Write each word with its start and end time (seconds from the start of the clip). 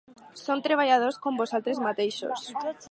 Som 0.43 0.61
treballadors, 0.67 1.21
com 1.27 1.39
vosaltres 1.43 1.87
mateixos. 1.89 2.53